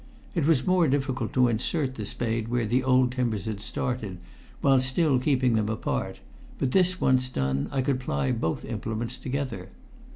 It 0.33 0.47
was 0.47 0.65
more 0.65 0.87
difficult 0.87 1.31
to 1.33 1.47
insert 1.47 1.93
the 1.93 2.07
spade 2.07 2.47
where 2.47 2.65
the 2.65 2.83
old 2.83 3.11
timbers 3.11 3.45
had 3.45 3.61
started, 3.61 4.17
while 4.59 4.81
still 4.81 5.19
keeping 5.19 5.53
them 5.53 5.69
apart, 5.69 6.21
but 6.57 6.71
this 6.71 6.99
once 6.99 7.29
done 7.29 7.69
I 7.71 7.83
could 7.83 7.99
ply 7.99 8.31
both 8.31 8.65
implements 8.65 9.19
together. 9.19 9.69